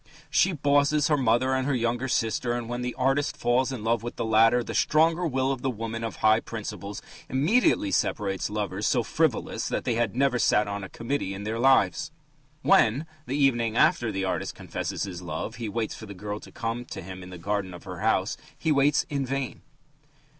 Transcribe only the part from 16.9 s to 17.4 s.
him in the